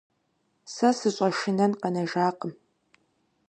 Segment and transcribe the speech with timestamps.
[0.73, 2.53] Сэ сыщӏэшынэн къэнэжакъым.